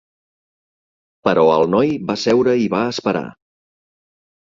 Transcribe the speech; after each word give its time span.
Però 1.29 1.45
el 1.59 1.67
noi 1.75 1.93
va 2.09 2.19
seure 2.25 2.59
i 2.65 2.67
va 2.77 2.83
esperar. 2.97 3.27